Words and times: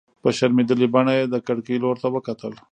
په 0.23 0.29
شرمېدلې 0.37 0.87
بڼه 0.93 1.13
يې 1.19 1.25
د 1.29 1.35
کړکۍ 1.47 1.77
لور 1.83 1.95
ته 2.03 2.07
وکتل. 2.15 2.53